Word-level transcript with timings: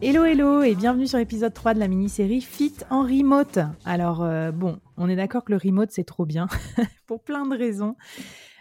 Hello 0.00 0.24
hello 0.24 0.62
et 0.62 0.76
bienvenue 0.76 1.08
sur 1.08 1.18
l'épisode 1.18 1.52
3 1.52 1.74
de 1.74 1.80
la 1.80 1.88
mini-série 1.88 2.40
Fit 2.40 2.72
en 2.88 3.02
remote. 3.02 3.58
Alors 3.84 4.22
euh, 4.22 4.52
bon, 4.52 4.78
on 4.96 5.08
est 5.08 5.16
d'accord 5.16 5.44
que 5.44 5.52
le 5.52 5.58
remote 5.58 5.90
c'est 5.90 6.04
trop 6.04 6.24
bien 6.24 6.46
pour 7.06 7.20
plein 7.22 7.44
de 7.46 7.56
raisons. 7.56 7.96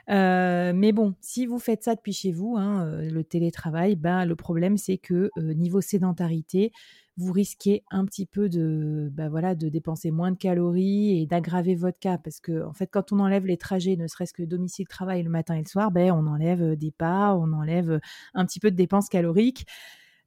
Euh, 0.09 0.73
mais 0.75 0.91
bon, 0.94 1.13
si 1.21 1.45
vous 1.45 1.59
faites 1.59 1.84
ça 1.84 1.94
depuis 1.94 2.13
chez 2.13 2.31
vous, 2.31 2.55
hein, 2.57 2.85
euh, 2.85 3.09
le 3.09 3.23
télétravail, 3.23 3.95
bah, 3.95 4.25
le 4.25 4.35
problème 4.35 4.77
c'est 4.77 4.98
que 4.98 5.30
niveau 5.38 5.80
sédentarité, 5.80 6.71
vous 7.17 7.34
risquez 7.34 7.84
un 7.89 8.05
petit 8.05 8.27
peu 8.27 8.48
de, 8.48 9.09
bah, 9.12 9.27
voilà, 9.27 9.55
de 9.55 9.70
dépenser 9.70 10.12
moins 10.12 10.31
de 10.31 10.38
calories 10.38 11.20
et 11.20 11.26
d'aggraver 11.26 11.76
votre 11.76 11.99
cas. 11.99 12.17
Parce 12.17 12.40
que 12.40 12.63
en 12.63 12.73
fait, 12.73 12.88
quand 12.88 13.12
on 13.12 13.20
enlève 13.20 13.45
les 13.45 13.57
trajets, 13.57 13.95
ne 13.95 14.07
serait-ce 14.07 14.34
que 14.34 14.43
domicile-travail 14.43 15.23
le 15.23 15.30
matin 15.30 15.55
et 15.55 15.62
le 15.62 15.67
soir, 15.67 15.91
ben, 15.91 16.12
on 16.12 16.27
enlève 16.27 16.62
euh, 16.62 16.76
des 16.76 16.91
pas, 16.91 17.35
on 17.35 17.53
enlève 17.53 17.91
euh, 17.91 17.99
un 18.35 18.45
petit 18.45 18.59
peu 18.59 18.70
de 18.70 18.76
dépenses 18.76 19.09
caloriques. 19.09 19.66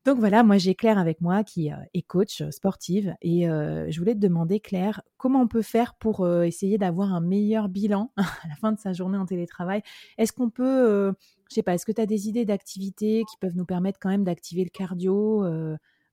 Donc 0.06 0.18
voilà, 0.18 0.42
moi 0.42 0.56
j'ai 0.56 0.74
Claire 0.74 0.98
avec 0.98 1.20
moi 1.20 1.44
qui 1.44 1.70
euh, 1.70 1.76
est 1.92 2.00
coach 2.00 2.42
sportive 2.50 3.14
et 3.20 3.42
je 3.42 3.98
voulais 3.98 4.14
te 4.14 4.18
demander 4.18 4.58
Claire, 4.58 5.02
comment 5.18 5.42
on 5.42 5.46
peut 5.46 5.60
faire 5.60 5.92
pour 5.94 6.26
essayer 6.42 6.78
d'avoir 6.78 7.12
un 7.12 7.20
meilleur 7.20 7.68
bilan 7.68 8.10
à 8.16 8.48
la 8.48 8.54
fin 8.56 8.72
de 8.72 8.78
sa 8.80 8.94
journée 8.94 9.18
en 9.18 9.26
télétravail? 9.26 9.82
Est-ce 10.16 10.32
qu'on 10.32 10.48
peut, 10.48 10.64
euh, 10.64 11.12
je 11.50 11.54
sais 11.56 11.62
pas, 11.62 11.74
est-ce 11.74 11.84
que 11.84 11.92
tu 11.92 12.00
as 12.00 12.06
des 12.06 12.28
idées 12.28 12.46
d'activités 12.46 13.24
qui 13.30 13.36
peuvent 13.38 13.56
nous 13.56 13.66
permettre 13.66 13.98
quand 14.00 14.08
même 14.08 14.24
d'activer 14.24 14.64
le 14.64 14.70
cardio 14.70 15.44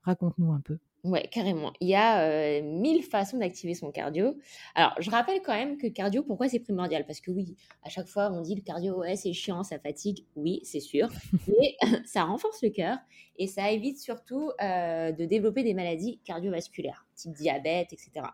Raconte-nous 0.08 0.54
un 0.54 0.62
peu. 0.62 0.78
Ouais, 1.04 1.28
carrément. 1.30 1.74
Il 1.82 1.90
y 1.90 1.96
a 1.96 2.22
euh, 2.22 2.62
mille 2.64 3.04
façons 3.04 3.40
d'activer 3.40 3.74
son 3.74 3.92
cardio. 3.92 4.38
Alors, 4.74 4.96
je 5.00 5.12
rappelle 5.12 5.42
quand 5.42 5.54
même 5.54 5.78
que 5.78 5.88
cardio, 5.88 6.24
pourquoi 6.24 6.48
c'est 6.48 6.62
primordial? 6.62 7.06
Parce 7.06 7.20
que 7.20 7.30
oui, 7.30 7.58
à 7.84 7.90
chaque 7.90 8.08
fois, 8.08 8.32
on 8.32 8.40
dit 8.40 8.56
le 8.56 8.62
cardio, 8.62 9.00
ouais, 9.00 9.18
c'est 9.18 9.34
chiant, 9.34 9.64
ça 9.64 9.80
fatigue. 9.80 10.24
Oui, 10.38 10.62
c'est 10.64 10.80
sûr. 10.80 11.10
Mais 11.50 11.76
ça 12.06 12.24
renforce 12.24 12.62
le 12.64 12.70
cœur 12.70 12.98
et 13.36 13.48
ça 13.48 13.70
évite 13.70 14.00
surtout 14.00 14.52
euh, 14.62 15.12
de 15.12 15.26
développer 15.26 15.64
des 15.64 15.74
maladies 15.74 16.22
cardiovasculaires, 16.24 17.06
type 17.14 17.34
diabète, 17.34 17.92
etc. 17.92 18.28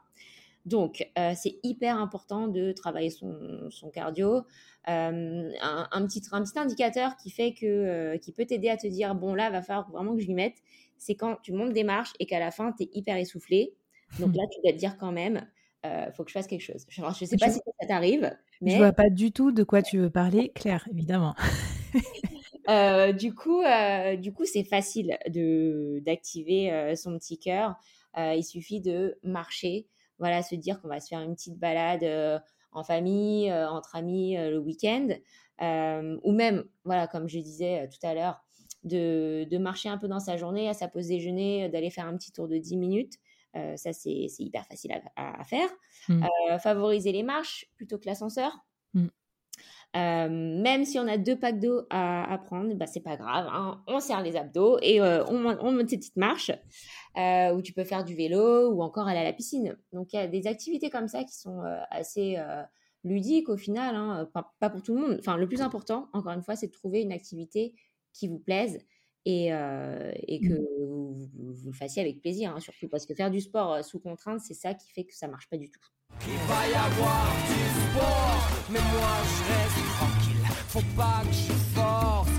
Donc, 0.66 1.10
euh, 1.18 1.34
c'est 1.36 1.58
hyper 1.64 1.98
important 1.98 2.48
de 2.48 2.72
travailler 2.72 3.10
son, 3.10 3.38
son 3.70 3.90
cardio. 3.90 4.44
Euh, 4.88 5.52
un, 5.62 5.88
un 5.92 6.08
petit, 6.08 6.22
un 6.32 6.42
petit 6.44 6.58
indicateur 6.58 7.18
qui 7.18 7.30
fait 7.32 7.54
que, 7.54 7.66
euh, 7.66 8.18
qui 8.18 8.32
peut 8.32 8.46
t'aider 8.46 8.70
à 8.70 8.78
te 8.78 8.88
dire, 8.88 9.14
bon, 9.16 9.34
là, 9.36 9.50
va 9.50 9.62
falloir 9.62 9.90
vraiment 9.92 10.16
que 10.16 10.22
je 10.22 10.28
m'y 10.28 10.36
mette, 10.36 10.56
c'est 10.98 11.16
quand 11.16 11.38
tu 11.42 11.52
montes 11.52 11.74
des 11.74 11.84
marches 11.84 12.14
et 12.20 12.26
qu'à 12.26 12.40
la 12.40 12.52
fin, 12.52 12.72
tu 12.72 12.84
es 12.84 12.90
hyper 12.94 13.18
essoufflé. 13.18 13.74
Donc 14.20 14.36
là, 14.36 14.44
tu 14.52 14.62
dois 14.62 14.72
te 14.74 14.78
dire 14.78 14.98
quand 14.98 15.12
même, 15.12 15.46
euh, 15.86 16.12
faut 16.14 16.24
que 16.24 16.30
je 16.30 16.34
fasse 16.34 16.48
quelque 16.48 16.62
chose. 16.62 16.86
Je 16.90 17.02
ne 17.02 17.12
sais 17.14 17.38
pas 17.38 17.48
Je- 17.48 17.54
si 17.54 17.60
ça 17.82 17.88
t'arrive, 17.88 18.32
Je 18.62 18.66
mais 18.66 18.78
vois 18.78 18.94
pas 18.94 19.10
du 19.10 19.32
tout 19.34 19.52
de 19.52 19.64
quoi 19.64 19.82
tu 19.82 19.98
veux 19.98 20.10
parler, 20.10 20.52
Claire, 20.56 20.88
évidemment. 20.92 21.36
Euh, 22.70 23.12
du 23.12 23.34
coup, 23.36 23.62
euh, 23.62 24.16
du 24.16 24.32
coup, 24.32 24.46
c'est 24.46 24.64
facile 24.64 25.18
de 25.30 26.00
d'activer 26.06 26.94
son 26.96 27.18
petit 27.18 27.38
cœur. 27.38 27.76
Il 28.18 28.44
suffit 28.44 28.80
de 28.80 29.18
marcher, 29.22 29.88
voilà, 30.24 30.42
se 30.42 30.56
dire 30.56 30.82
qu'on 30.82 30.88
va 30.88 31.02
se 31.02 31.10
faire 31.10 31.20
une 31.20 31.36
petite 31.36 31.60
balade 31.60 32.02
euh, 32.04 32.40
en 32.72 32.86
famille, 32.86 33.52
euh, 33.52 33.70
entre 33.70 33.98
amis 33.98 34.38
euh, 34.38 34.52
le 34.52 34.58
week-end, 34.58 35.10
ou 36.24 36.32
même, 36.32 36.64
voilà, 36.86 37.08
comme 37.08 37.28
je 37.28 37.40
disais 37.40 37.90
tout 37.90 38.08
à 38.08 38.14
l'heure, 38.14 38.42
de, 38.86 39.46
de 39.52 39.58
marcher 39.58 39.90
un 39.90 39.98
peu 39.98 40.08
dans 40.08 40.22
sa 40.22 40.38
journée, 40.38 40.70
à 40.70 40.74
sa 40.74 40.88
pause 40.88 41.08
déjeuner, 41.08 41.68
d'aller 41.68 41.90
faire 41.90 42.08
un 42.08 42.16
petit 42.16 42.32
tour 42.32 42.48
de 42.48 42.58
10 42.58 42.78
minutes. 42.78 43.14
Ça, 43.76 43.92
c'est 43.94 44.28
hyper 44.40 44.66
facile 44.66 44.94
à, 45.16 45.44
faire. 45.44 45.70
Mm. 46.10 46.26
Favoriser 46.60 47.12
les 47.12 47.24
marches 47.24 47.66
plutôt 47.76 47.98
que 47.98 48.06
l'ascenseur. 48.06 48.58
Mm. 48.94 49.08
Euh, 49.96 50.28
même 50.28 50.86
si 50.86 50.98
on 50.98 51.08
a 51.08 51.18
deux 51.18 51.38
packs 51.38 51.60
d'eau 51.60 51.84
à, 51.92 52.32
à 52.34 52.38
prendre, 52.40 52.74
bah, 52.74 52.88
c'est 52.88 53.04
pas 53.04 53.16
grave. 53.16 53.48
hein. 53.52 53.84
On 53.88 54.00
serre 54.00 54.24
les 54.24 54.36
abdos 54.36 54.80
et 54.82 55.00
euh, 55.00 55.24
on, 55.28 55.46
on 55.46 55.72
monte 55.72 55.90
ces 55.90 55.98
petites 55.98 56.18
marches 56.18 56.52
euh, 57.18 57.54
où 57.54 57.62
tu 57.62 57.74
peux 57.74 57.84
faire 57.84 58.04
du 58.04 58.16
vélo 58.16 58.70
ou 58.72 58.82
encore 58.82 59.08
aller 59.08 59.20
à 59.20 59.24
la 59.24 59.34
piscine. 59.34 59.78
Donc 59.92 60.14
il 60.14 60.16
y 60.16 60.20
a 60.20 60.28
des 60.28 60.48
activités 60.48 60.90
comme 60.90 61.08
ça 61.08 61.24
qui 61.24 61.36
sont 61.38 61.62
euh, 61.62 61.78
assez 61.92 62.36
euh, 62.38 62.64
ludiques 63.04 63.50
au 63.50 63.58
final, 63.58 63.96
hein. 63.96 64.28
pas, 64.34 64.54
pas 64.60 64.70
pour 64.70 64.82
tout 64.82 64.96
le 64.96 65.02
monde. 65.02 65.18
Enfin, 65.20 65.38
le 65.38 65.48
plus 65.48 65.62
important, 65.62 66.10
encore 66.14 66.32
une 66.34 66.42
fois, 66.44 66.56
c'est 66.56 66.68
de 66.68 66.72
trouver 66.72 67.02
une 67.02 67.12
activité 67.12 67.76
qui 68.14 68.28
vous 68.28 68.40
plaise 68.40 68.80
et, 69.26 69.54
euh, 69.54 70.12
et 70.28 70.40
que 70.42 70.54
vous, 70.86 71.14
vous- 71.34 71.54
vous 71.54 71.72
le 71.72 71.76
fassiez 71.78 72.02
avec 72.02 72.20
plaisir, 72.20 72.54
hein, 72.56 72.60
surtout 72.60 72.88
parce 72.90 73.06
que 73.06 73.14
faire 73.14 73.32
du 73.32 73.40
sport 73.42 73.74
euh, 73.74 73.82
sous 73.82 74.00
contrainte, 74.00 74.40
c'est 74.42 74.54
ça 74.54 74.74
qui 74.74 74.92
fait 74.92 75.06
que 75.06 75.16
ça 75.16 75.28
marche 75.28 75.48
pas 75.50 75.58
du 75.58 75.70
tout. 75.70 75.80
Il 76.28 76.34
va 76.48 76.68
y 76.68 76.74
avoir 76.74 77.26
du 77.48 77.64
sport, 77.80 78.66
mais 78.72 78.80
moi 78.80 79.14
je 79.24 79.44
reste 79.54 79.82
tranquille. 79.98 80.46
Faut 80.68 80.96
pas 80.98 81.22
que 81.26 81.34
je 81.34 81.54
force, 81.74 82.30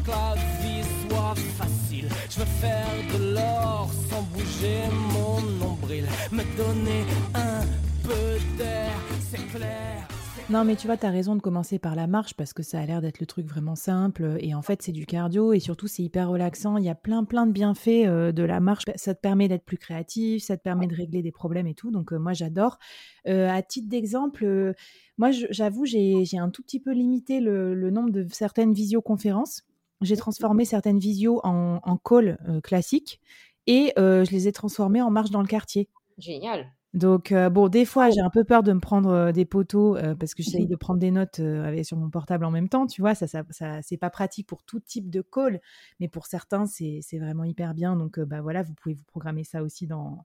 facile. 1.35 2.09
Je 2.31 2.41
veux 2.41 2.47
faire 2.47 2.87
de 3.13 3.35
l'or 3.35 3.91
sans 4.11 4.23
bouger 4.23 4.83
mon 5.13 5.41
nombril. 5.59 6.07
Me 6.33 6.43
donner 6.57 7.05
un 7.35 7.65
peu 8.03 8.39
d'air, 8.57 8.93
c'est 9.31 9.47
clair. 9.57 10.09
Non, 10.51 10.63
mais 10.63 10.77
tu 10.77 10.87
vois, 10.87 10.99
tu 10.99 11.07
as 11.07 11.11
raison 11.11 11.37
de 11.37 11.41
commencer 11.41 11.79
par 11.79 11.97
la 11.97 12.07
marche 12.07 12.35
parce 12.35 12.53
que 12.53 12.63
ça 12.63 12.79
a 12.79 12.85
l'air 12.85 13.01
d'être 13.01 13.19
le 13.19 13.25
truc 13.25 13.47
vraiment 13.47 13.77
simple. 13.77 14.37
Et 14.41 14.55
en 14.55 14.61
fait, 14.61 14.83
c'est 14.83 14.93
du 14.93 15.07
cardio 15.07 15.55
et 15.55 15.59
surtout, 15.59 15.87
c'est 15.87 16.03
hyper 16.03 16.29
relaxant. 16.29 16.77
Il 16.77 16.85
y 16.85 16.91
a 16.91 16.95
plein, 16.95 17.25
plein 17.25 17.47
de 17.47 17.53
bienfaits 17.53 18.07
euh, 18.07 18.31
de 18.31 18.43
la 18.43 18.61
marche. 18.61 18.85
Ça 18.95 19.15
te 19.15 19.21
permet 19.21 19.49
d'être 19.49 19.65
plus 19.65 19.79
créatif, 19.79 20.43
ça 20.43 20.59
te 20.59 20.63
permet 20.63 20.87
de 20.87 20.95
régler 20.95 21.23
des 21.23 21.33
problèmes 21.33 21.67
et 21.67 21.75
tout. 21.75 21.91
Donc, 21.91 22.13
euh, 22.13 22.19
moi, 22.19 22.35
j'adore. 22.35 22.79
Euh, 23.27 23.49
à 23.49 23.63
titre 23.63 23.89
d'exemple, 23.89 24.75
moi, 25.17 25.31
j'avoue, 25.31 25.87
j'ai 25.87 26.39
un 26.39 26.51
tout 26.51 26.63
petit 26.63 26.79
peu 26.79 26.93
limité 26.93 27.41
le 27.41 27.91
nombre 27.91 28.11
de 28.11 28.27
certaines 28.31 28.75
visioconférences. 28.75 29.63
J'ai 30.05 30.17
transformé 30.17 30.65
certaines 30.65 30.99
visios 30.99 31.41
en, 31.45 31.81
en 31.83 31.97
call 31.97 32.39
euh, 32.49 32.61
classiques 32.61 33.21
et 33.67 33.93
euh, 33.99 34.25
je 34.25 34.31
les 34.31 34.47
ai 34.47 34.53
transformées 34.53 35.03
en 35.03 35.11
marche 35.11 35.31
dans 35.31 35.41
le 35.41 35.49
quartier. 35.49 35.89
Génial. 36.19 36.73
Donc, 36.93 37.33
euh, 37.33 37.51
bon, 37.51 37.69
des 37.69 37.85
fois, 37.85 38.11
j'ai 38.11 38.21
un 38.21 38.31
peu 38.31 38.45
peur 38.45 38.63
de 38.63 38.73
me 38.73 38.79
prendre 38.79 39.11
euh, 39.11 39.33
des 39.33 39.45
poteaux 39.45 39.97
euh, 39.97 40.15
parce 40.15 40.33
que 40.33 40.45
j'essaye 40.45 40.69
de 40.69 40.77
prendre 40.77 41.01
des 41.01 41.11
notes 41.11 41.41
avec, 41.41 41.85
sur 41.85 41.97
mon 41.97 42.09
portable 42.09 42.45
en 42.45 42.53
même 42.53 42.69
temps, 42.69 42.87
tu 42.87 43.01
vois. 43.01 43.17
Ça, 43.17 43.27
ça, 43.27 43.43
ça 43.51 43.83
c'est 43.83 43.97
pas 43.97 44.11
pratique 44.11 44.47
pour 44.47 44.63
tout 44.63 44.79
type 44.79 45.11
de 45.11 45.21
call, 45.21 45.61
mais 45.99 46.07
pour 46.07 46.27
certains, 46.27 46.67
c'est 46.67 47.01
vraiment 47.19 47.43
hyper 47.43 47.75
bien. 47.75 47.97
Donc, 47.97 48.21
bah 48.21 48.43
voilà, 48.43 48.63
vous 48.63 48.75
pouvez 48.75 48.95
vous 48.95 49.03
programmer 49.05 49.43
ça 49.43 49.65
aussi 49.65 49.89
dans, 49.89 50.25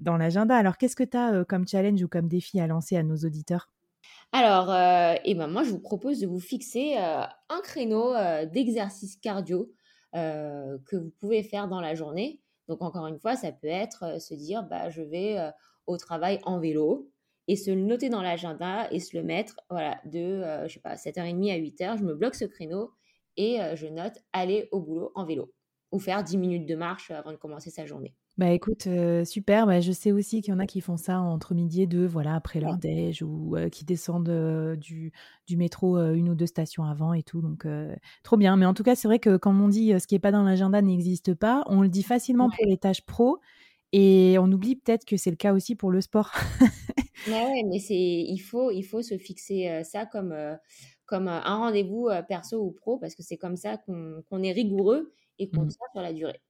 dans 0.00 0.16
l'agenda. 0.16 0.56
Alors, 0.56 0.78
qu'est-ce 0.78 0.96
que 0.96 1.04
tu 1.04 1.18
as 1.18 1.44
comme 1.44 1.68
challenge 1.68 2.02
ou 2.02 2.08
comme 2.08 2.28
défi 2.28 2.60
à 2.60 2.66
lancer 2.66 2.96
à 2.96 3.02
nos 3.02 3.16
auditeurs? 3.16 3.68
Alors, 4.32 4.70
euh, 4.70 5.14
eh 5.24 5.34
ben 5.34 5.46
moi, 5.46 5.62
je 5.64 5.70
vous 5.70 5.80
propose 5.80 6.20
de 6.20 6.26
vous 6.26 6.40
fixer 6.40 6.96
euh, 6.98 7.22
un 7.48 7.60
créneau 7.62 8.14
euh, 8.14 8.44
d'exercice 8.44 9.16
cardio 9.16 9.72
que 10.12 10.96
vous 10.96 11.10
pouvez 11.20 11.42
faire 11.42 11.68
dans 11.68 11.82
la 11.82 11.94
journée. 11.94 12.40
Donc, 12.68 12.80
encore 12.80 13.06
une 13.06 13.18
fois, 13.18 13.36
ça 13.36 13.52
peut 13.52 13.66
être 13.66 14.18
se 14.18 14.32
dire, 14.32 14.62
bah, 14.62 14.88
je 14.88 15.02
vais 15.02 15.36
au 15.86 15.98
travail 15.98 16.38
en 16.44 16.58
vélo 16.58 17.10
et 17.48 17.54
se 17.54 17.70
le 17.70 17.82
noter 17.82 18.08
dans 18.08 18.22
l'agenda 18.22 18.90
et 18.90 18.98
se 18.98 19.14
le 19.14 19.22
mettre, 19.22 19.60
voilà, 19.68 20.00
de, 20.06 20.42
je 20.66 20.72
sais 20.72 20.80
pas, 20.80 20.94
7h30 20.94 21.52
à 21.52 21.58
8h, 21.58 21.98
je 21.98 22.02
me 22.02 22.14
bloque 22.14 22.34
ce 22.34 22.46
créneau 22.46 22.92
et 23.36 23.58
je 23.74 23.88
note 23.88 24.14
aller 24.32 24.70
au 24.72 24.80
boulot 24.80 25.12
en 25.16 25.26
vélo 25.26 25.52
ou 25.92 25.98
faire 25.98 26.24
10 26.24 26.38
minutes 26.38 26.66
de 26.66 26.76
marche 26.76 27.10
avant 27.10 27.32
de 27.32 27.36
commencer 27.36 27.68
sa 27.68 27.84
journée. 27.84 28.14
Bah 28.38 28.50
écoute, 28.52 28.86
super. 29.24 29.66
Bah, 29.66 29.80
je 29.80 29.92
sais 29.92 30.12
aussi 30.12 30.42
qu'il 30.42 30.52
y 30.52 30.54
en 30.54 30.58
a 30.58 30.66
qui 30.66 30.82
font 30.82 30.98
ça 30.98 31.20
entre 31.20 31.54
midi 31.54 31.80
et 31.82 31.86
deux, 31.86 32.04
voilà, 32.06 32.34
après 32.34 32.60
leur 32.60 32.76
déj, 32.76 33.22
ou 33.22 33.56
qui 33.72 33.86
descendent 33.86 34.76
du, 34.76 35.10
du 35.46 35.56
métro 35.56 35.96
une 36.12 36.28
ou 36.28 36.34
deux 36.34 36.46
stations 36.46 36.84
avant 36.84 37.14
et 37.14 37.22
tout. 37.22 37.40
Donc, 37.40 37.66
trop 38.22 38.36
bien. 38.36 38.56
Mais 38.56 38.66
en 38.66 38.74
tout 38.74 38.82
cas, 38.82 38.94
c'est 38.94 39.08
vrai 39.08 39.18
que 39.20 39.38
quand 39.38 39.54
on 39.58 39.68
dit 39.68 39.98
ce 39.98 40.06
qui 40.06 40.14
n'est 40.14 40.18
pas 40.18 40.32
dans 40.32 40.42
l'agenda 40.42 40.82
n'existe 40.82 41.32
pas, 41.34 41.62
on 41.66 41.80
le 41.80 41.88
dit 41.88 42.02
facilement 42.02 42.50
pour 42.50 42.66
les 42.66 42.76
tâches 42.76 43.02
pro. 43.06 43.38
Et 43.92 44.36
on 44.38 44.52
oublie 44.52 44.76
peut-être 44.76 45.06
que 45.06 45.16
c'est 45.16 45.30
le 45.30 45.36
cas 45.36 45.54
aussi 45.54 45.74
pour 45.74 45.90
le 45.90 46.02
sport. 46.02 46.32
Mais 47.26 47.40
ouais, 47.40 47.62
mais 47.68 47.78
c'est 47.80 47.94
il 47.96 48.38
faut 48.38 48.70
il 48.70 48.82
faut 48.84 49.02
se 49.02 49.18
fixer 49.18 49.82
ça 49.84 50.06
comme 50.06 50.34
comme 51.06 51.28
un 51.28 51.40
rendez-vous 51.56 52.08
perso 52.28 52.62
ou 52.62 52.70
pro 52.72 52.98
parce 52.98 53.14
que 53.16 53.22
c'est 53.22 53.36
comme 53.36 53.56
ça 53.56 53.78
qu'on 53.78 54.22
qu'on 54.28 54.42
est 54.42 54.52
rigoureux 54.52 55.12
et 55.38 55.50
qu'on 55.50 55.62
Mhm. 55.62 55.68
tient 55.68 55.86
sur 55.92 56.02
la 56.02 56.12
durée. 56.12 56.40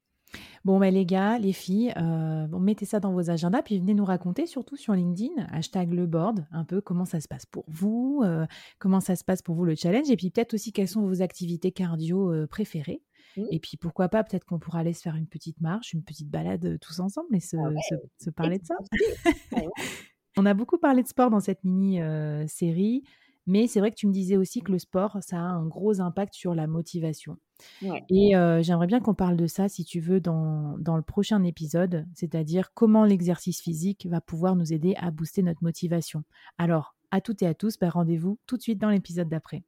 Bon, 0.64 0.80
bah, 0.80 0.90
les 0.90 1.06
gars, 1.06 1.38
les 1.38 1.52
filles, 1.52 1.92
euh, 1.96 2.46
bon, 2.48 2.58
mettez 2.58 2.84
ça 2.86 2.98
dans 2.98 3.12
vos 3.12 3.30
agendas, 3.30 3.62
puis 3.62 3.78
venez 3.78 3.94
nous 3.94 4.04
raconter, 4.04 4.46
surtout 4.46 4.76
sur 4.76 4.94
LinkedIn, 4.94 5.46
hashtag 5.52 5.92
le 5.92 6.06
board, 6.06 6.44
un 6.50 6.64
peu 6.64 6.80
comment 6.80 7.04
ça 7.04 7.20
se 7.20 7.28
passe 7.28 7.46
pour 7.46 7.64
vous, 7.68 8.22
euh, 8.24 8.46
comment 8.80 8.98
ça 9.00 9.14
se 9.14 9.22
passe 9.24 9.42
pour 9.42 9.54
vous 9.54 9.64
le 9.64 9.76
challenge, 9.76 10.10
et 10.10 10.16
puis 10.16 10.30
peut-être 10.30 10.54
aussi 10.54 10.72
quelles 10.72 10.88
sont 10.88 11.02
vos 11.06 11.22
activités 11.22 11.70
cardio 11.70 12.32
euh, 12.32 12.46
préférées. 12.48 13.00
Mhm. 13.36 13.46
Et 13.52 13.60
puis 13.60 13.76
pourquoi 13.76 14.08
pas, 14.08 14.24
peut-être 14.24 14.44
qu'on 14.44 14.58
pourra 14.58 14.80
aller 14.80 14.92
se 14.94 15.02
faire 15.02 15.14
une 15.14 15.28
petite 15.28 15.60
marche, 15.60 15.92
une 15.92 16.02
petite 16.02 16.28
balade 16.28 16.78
tous 16.80 16.98
ensemble 16.98 17.34
et 17.36 17.40
se, 17.40 17.56
Ah 17.56 17.68
ouais, 17.68 17.76
se- 17.88 18.24
se 18.24 18.30
parler 18.30 18.58
de 18.58 18.64
ça. 18.64 18.74
Ouais. 19.52 19.68
On 20.36 20.44
a 20.46 20.52
beaucoup 20.54 20.78
parlé 20.78 21.02
de 21.02 21.08
sport 21.08 21.30
dans 21.30 21.40
cette 21.40 21.62
mini-série, 21.64 23.04
mais 23.46 23.66
c'est 23.68 23.80
vrai 23.80 23.90
que 23.90 23.96
tu 23.96 24.06
me 24.06 24.12
disais 24.12 24.36
aussi 24.36 24.60
que 24.60 24.72
le 24.72 24.78
sport, 24.78 25.18
ça 25.22 25.36
a 25.36 25.40
un 25.40 25.66
gros 25.66 26.00
impact 26.00 26.34
sur 26.34 26.54
la 26.54 26.66
motivation. 26.66 27.36
Et 27.82 28.32
j'aimerais 28.62 28.86
bien 28.86 29.00
qu'on 29.00 29.14
parle 29.14 29.36
de 29.36 29.46
ça, 29.46 29.68
si 29.68 29.84
tu 29.84 30.00
veux, 30.00 30.20
dans, 30.20 30.76
le 30.76 31.02
prochain 31.02 31.42
épisode, 31.42 32.06
c'est-à-dire 32.14 32.72
comment 32.74 33.04
l'exercice 33.04 33.60
physique 33.60 34.06
va 34.10 34.20
pouvoir 34.20 34.56
nous 34.56 34.72
aider 34.72 34.94
à 34.98 35.10
booster 35.10 35.42
notre 35.42 35.62
motivation. 35.62 36.24
Alors, 36.58 36.94
à 37.10 37.20
toutes 37.20 37.42
et 37.42 37.46
à 37.46 37.54
tous, 37.54 37.78
bah, 37.78 37.90
rendez-vous 37.90 38.38
tout 38.46 38.56
de 38.56 38.62
suite 38.62 38.78
dans 38.78 38.90
l'épisode 38.90 39.28
d'après. 39.28 39.64